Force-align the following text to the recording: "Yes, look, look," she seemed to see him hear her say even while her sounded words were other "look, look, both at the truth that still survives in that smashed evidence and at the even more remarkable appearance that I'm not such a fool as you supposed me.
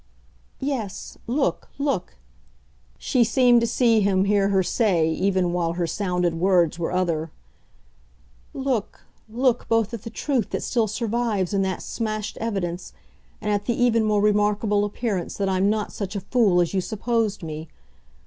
"Yes, 0.59 1.19
look, 1.27 1.69
look," 1.77 2.15
she 2.97 3.23
seemed 3.23 3.61
to 3.61 3.67
see 3.67 4.01
him 4.01 4.25
hear 4.25 4.47
her 4.49 4.63
say 4.63 5.07
even 5.11 5.53
while 5.53 5.73
her 5.73 5.85
sounded 5.85 6.39
words 6.39 6.79
were 6.79 6.91
other 6.91 7.29
"look, 8.51 9.01
look, 9.29 9.67
both 9.69 9.93
at 9.93 10.01
the 10.01 10.09
truth 10.09 10.49
that 10.49 10.63
still 10.63 10.87
survives 10.87 11.53
in 11.53 11.61
that 11.61 11.83
smashed 11.83 12.37
evidence 12.37 12.93
and 13.41 13.51
at 13.51 13.65
the 13.65 13.79
even 13.79 14.03
more 14.03 14.21
remarkable 14.23 14.85
appearance 14.85 15.37
that 15.37 15.47
I'm 15.47 15.69
not 15.69 15.93
such 15.93 16.15
a 16.15 16.19
fool 16.21 16.61
as 16.61 16.73
you 16.73 16.81
supposed 16.81 17.43
me. 17.43 17.67